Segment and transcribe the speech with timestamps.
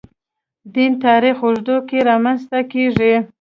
[0.73, 3.13] دین تاریخ اوږدو کې رامنځته کېږي.